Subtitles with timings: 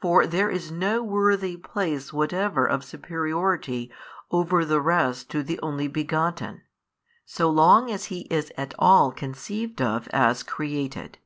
[0.00, 3.90] For there is no worthy place whatever of superiority
[4.30, 6.62] over the rest to the Only Begotten,
[7.26, 11.18] so long as He is at all conceived of as created.